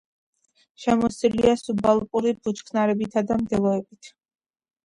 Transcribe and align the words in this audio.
შემოსილია 0.85 1.51
სუბალპური 1.63 2.33
ბუჩქნარებითა 2.47 3.23
და 3.33 3.41
მდელოებით. 3.43 4.11